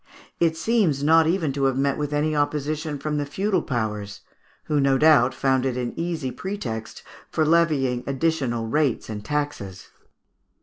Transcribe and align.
It 0.39 0.57
seems 0.57 1.03
not 1.03 1.27
even 1.27 1.53
to 1.53 1.65
have 1.65 1.77
met 1.77 1.95
with 1.95 2.11
any 2.11 2.35
opposition 2.35 2.97
from 2.97 3.17
the 3.19 3.25
feudal 3.27 3.61
powers, 3.61 4.21
who 4.63 4.79
no 4.79 4.97
doubt 4.97 5.31
found 5.35 5.63
it 5.63 5.77
an 5.77 5.93
easy 5.95 6.31
pretext 6.31 7.03
for 7.29 7.45
levying 7.45 8.03
additional 8.07 8.65
rates 8.65 9.11
and 9.11 9.23
taxes. 9.23 9.89